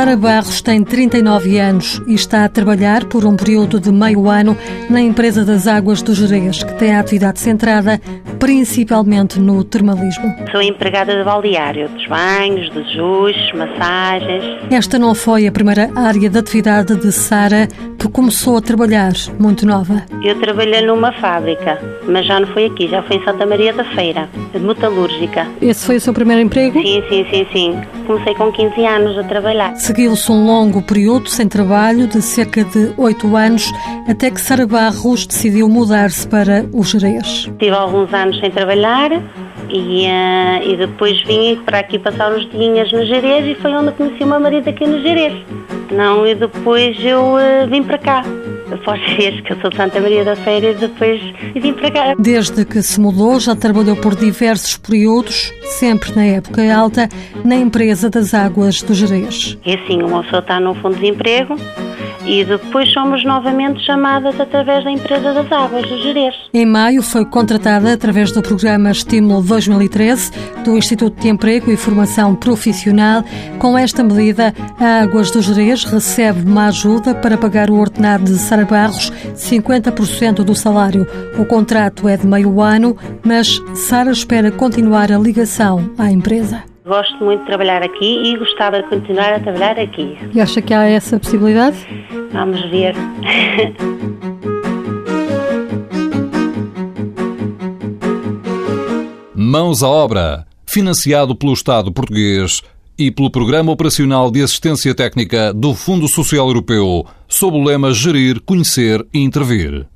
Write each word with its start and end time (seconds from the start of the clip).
Sara 0.00 0.16
Barros 0.16 0.62
tem 0.62 0.82
39 0.82 1.58
anos 1.58 2.00
e 2.06 2.14
está 2.14 2.44
a 2.44 2.48
trabalhar 2.48 3.04
por 3.04 3.26
um 3.26 3.36
período 3.36 3.78
de 3.78 3.90
meio 3.90 4.30
ano 4.30 4.56
na 4.88 5.00
empresa 5.00 5.44
das 5.44 5.66
Águas 5.66 6.00
do 6.00 6.14
Jerez, 6.14 6.62
que 6.62 6.72
tem 6.74 6.94
a 6.94 7.00
atividade 7.00 7.40
centrada 7.40 8.00
principalmente 8.40 9.38
no 9.38 9.62
termalismo. 9.62 10.34
Sou 10.50 10.62
empregada 10.62 11.14
de 11.14 11.22
balneário, 11.22 11.88
dos 11.90 12.06
banhos, 12.06 12.70
dos 12.70 12.90
jus, 12.90 13.36
massagens. 13.54 14.42
Esta 14.70 14.98
não 14.98 15.14
foi 15.14 15.46
a 15.46 15.52
primeira 15.52 15.90
área 15.94 16.28
de 16.28 16.38
atividade 16.38 16.96
de 16.96 17.12
Sara, 17.12 17.68
que 17.98 18.08
começou 18.08 18.56
a 18.56 18.62
trabalhar 18.62 19.12
muito 19.38 19.66
nova. 19.66 20.02
Eu 20.24 20.40
trabalhei 20.40 20.80
numa 20.80 21.12
fábrica, 21.12 21.78
mas 22.08 22.26
já 22.26 22.40
não 22.40 22.48
foi 22.48 22.64
aqui, 22.64 22.88
já 22.88 23.02
foi 23.02 23.16
em 23.16 23.24
Santa 23.24 23.44
Maria 23.44 23.74
da 23.74 23.84
Feira, 23.84 24.28
de 24.52 24.58
metalúrgica. 24.58 25.46
Esse 25.60 25.84
foi 25.84 25.96
o 25.96 26.00
seu 26.00 26.14
primeiro 26.14 26.40
emprego? 26.40 26.80
Sim, 26.80 27.02
sim, 27.10 27.26
sim, 27.30 27.46
sim. 27.52 27.80
Comecei 28.06 28.34
com 28.34 28.50
15 28.50 28.86
anos 28.86 29.18
a 29.18 29.24
trabalhar. 29.24 29.76
Seguiu-se 29.76 30.32
um 30.32 30.46
longo 30.46 30.80
período 30.80 31.28
sem 31.28 31.46
trabalho, 31.46 32.06
de 32.06 32.22
cerca 32.22 32.64
de 32.64 32.92
8 32.96 33.36
anos, 33.36 33.70
até 34.08 34.30
que 34.30 34.40
Sara 34.40 34.66
Barros 34.66 35.26
decidiu 35.26 35.68
mudar-se 35.68 36.26
para 36.26 36.64
o 36.72 36.82
Jerez. 36.82 37.50
Tive 37.58 37.76
alguns 37.76 38.12
anos 38.14 38.29
sem 38.38 38.50
trabalhar 38.50 39.10
e, 39.68 40.06
uh, 40.06 40.62
e 40.62 40.76
depois 40.76 41.22
vim 41.22 41.56
para 41.64 41.80
aqui 41.80 41.98
passar 41.98 42.32
uns 42.32 42.48
dias 42.50 42.92
no 42.92 43.04
Jerez 43.06 43.46
e 43.46 43.60
foi 43.60 43.72
onde 43.72 43.92
conheci 43.92 44.22
o 44.22 44.26
meu 44.26 44.40
marido 44.40 44.68
aqui 44.68 44.86
no 44.86 45.00
Jerez. 45.00 45.34
Não, 45.90 46.26
e 46.26 46.34
depois 46.34 46.96
eu 47.04 47.34
uh, 47.34 47.68
vim 47.68 47.82
para 47.82 47.98
cá. 47.98 48.24
Após 48.72 49.00
vez 49.16 49.40
que 49.40 49.52
eu 49.52 49.60
sou 49.60 49.70
de 49.70 49.76
Santa 49.76 50.00
Maria 50.00 50.24
da 50.24 50.36
Feira, 50.36 50.74
depois 50.74 51.20
vim 51.54 51.72
para 51.72 51.90
cá. 51.90 52.14
Desde 52.18 52.64
que 52.64 52.82
se 52.82 53.00
mudou, 53.00 53.40
já 53.40 53.56
trabalhou 53.56 53.96
por 53.96 54.14
diversos 54.14 54.76
períodos, 54.76 55.52
sempre 55.64 56.14
na 56.14 56.24
época 56.24 56.62
alta, 56.72 57.08
na 57.44 57.56
empresa 57.56 58.08
das 58.08 58.34
águas 58.34 58.82
do 58.82 58.94
Jerez. 58.94 59.58
É 59.64 59.74
assim, 59.74 60.02
uma 60.02 60.22
pessoa 60.22 60.40
está 60.40 60.60
no 60.60 60.74
fundo 60.76 60.96
de 60.96 61.06
emprego, 61.08 61.56
e 62.24 62.44
depois 62.44 62.92
somos 62.92 63.24
novamente 63.24 63.84
chamadas 63.84 64.38
através 64.38 64.84
da 64.84 64.90
empresa 64.90 65.32
das 65.32 65.50
águas 65.50 65.88
do 65.88 66.02
Jerez. 66.02 66.34
Em 66.52 66.66
maio 66.66 67.02
foi 67.02 67.24
contratada 67.24 67.92
através 67.92 68.32
do 68.32 68.42
programa 68.42 68.90
Estímulo 68.90 69.42
2013 69.42 70.32
do 70.64 70.76
Instituto 70.76 71.20
de 71.20 71.28
Emprego 71.28 71.70
e 71.70 71.76
Formação 71.76 72.34
Profissional. 72.34 73.24
Com 73.58 73.76
esta 73.76 74.02
medida, 74.02 74.54
a 74.78 75.02
Águas 75.02 75.30
do 75.30 75.40
Jerez 75.40 75.84
recebe 75.84 76.42
uma 76.48 76.66
ajuda 76.66 77.14
para 77.14 77.38
pagar 77.38 77.70
o 77.70 77.78
ordenado 77.78 78.24
de 78.24 78.38
Sara 78.38 78.64
Barros, 78.64 79.10
50% 79.34 80.44
do 80.44 80.54
salário. 80.54 81.06
O 81.38 81.44
contrato 81.44 82.08
é 82.08 82.16
de 82.16 82.26
meio 82.26 82.60
ano, 82.60 82.96
mas 83.24 83.60
Sara 83.74 84.10
espera 84.10 84.50
continuar 84.50 85.10
a 85.10 85.18
ligação 85.18 85.90
à 85.98 86.10
empresa. 86.10 86.69
Gosto 86.90 87.24
muito 87.24 87.42
de 87.42 87.46
trabalhar 87.46 87.84
aqui 87.84 88.20
e 88.20 88.36
gostava 88.36 88.82
de 88.82 88.88
continuar 88.88 89.32
a 89.32 89.38
trabalhar 89.38 89.78
aqui. 89.78 90.18
E 90.34 90.40
acha 90.40 90.60
que 90.60 90.74
há 90.74 90.82
essa 90.82 91.20
possibilidade? 91.20 91.76
Vamos 92.32 92.68
ver. 92.68 92.96
Mãos 99.36 99.84
à 99.84 99.88
obra. 99.88 100.44
Financiado 100.66 101.36
pelo 101.36 101.52
Estado 101.52 101.92
português 101.92 102.60
e 102.98 103.12
pelo 103.12 103.30
Programa 103.30 103.70
Operacional 103.70 104.28
de 104.28 104.42
Assistência 104.42 104.92
Técnica 104.92 105.54
do 105.54 105.76
Fundo 105.76 106.08
Social 106.08 106.48
Europeu, 106.48 107.06
sob 107.28 107.56
o 107.56 107.62
lema 107.62 107.92
Gerir, 107.92 108.40
Conhecer 108.40 109.06
e 109.14 109.20
Intervir. 109.20 109.86